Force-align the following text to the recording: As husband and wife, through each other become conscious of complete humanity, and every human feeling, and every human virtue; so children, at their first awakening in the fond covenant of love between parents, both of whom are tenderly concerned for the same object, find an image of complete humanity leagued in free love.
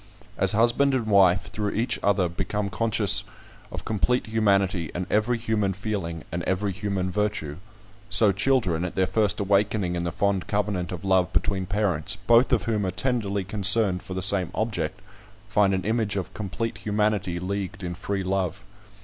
As 0.35 0.53
husband 0.53 0.95
and 0.95 1.05
wife, 1.05 1.51
through 1.51 1.73
each 1.73 1.99
other 2.01 2.27
become 2.27 2.71
conscious 2.71 3.23
of 3.71 3.85
complete 3.85 4.25
humanity, 4.25 4.89
and 4.95 5.05
every 5.11 5.37
human 5.37 5.73
feeling, 5.73 6.23
and 6.31 6.41
every 6.45 6.71
human 6.71 7.11
virtue; 7.11 7.57
so 8.09 8.31
children, 8.31 8.83
at 8.83 8.95
their 8.95 9.05
first 9.05 9.39
awakening 9.39 9.95
in 9.95 10.03
the 10.03 10.11
fond 10.11 10.47
covenant 10.47 10.91
of 10.91 11.05
love 11.05 11.31
between 11.33 11.67
parents, 11.67 12.15
both 12.15 12.51
of 12.51 12.63
whom 12.63 12.83
are 12.83 12.89
tenderly 12.89 13.43
concerned 13.43 14.01
for 14.01 14.15
the 14.15 14.23
same 14.23 14.49
object, 14.55 14.99
find 15.47 15.71
an 15.71 15.83
image 15.85 16.15
of 16.15 16.33
complete 16.33 16.79
humanity 16.79 17.37
leagued 17.39 17.83
in 17.83 17.93
free 17.93 18.23
love. 18.23 18.63